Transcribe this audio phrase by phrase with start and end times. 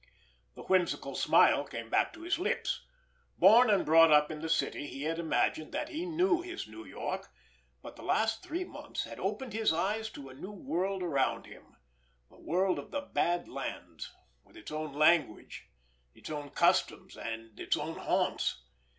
[0.55, 2.81] The whimsical smile came back to his lips.
[3.37, 6.83] Born and brought up in the city, he had imagined that he knew his New
[6.83, 7.29] York;
[7.83, 12.39] but the last three months had opened his eyes to a new world around him—the
[12.39, 14.11] world of the Bad Lands,
[14.43, 15.67] with its own language,
[16.15, 18.59] its own customs and its own haunts.